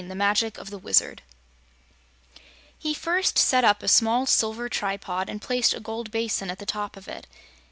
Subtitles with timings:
[0.03, 1.21] The Magic of the Wizard
[2.75, 6.65] He first set up a small silver tripod and placed a gold basin at the
[6.65, 7.27] top of it.